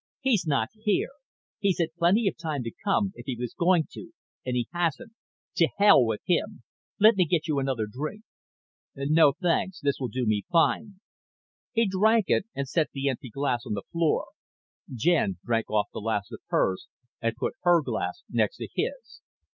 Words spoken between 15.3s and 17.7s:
drank off the last of hers and put